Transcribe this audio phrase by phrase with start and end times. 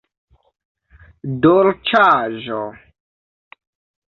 [1.43, 2.63] dolĉaĵo